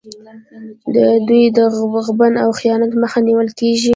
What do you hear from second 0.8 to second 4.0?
د دوی د غبن او خیانت مخه نیول کېږي.